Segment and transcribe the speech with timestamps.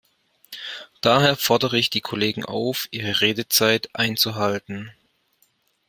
[1.01, 4.91] Daher fordere ich die Kollegen auf, ihre Redezeit einzuhalten.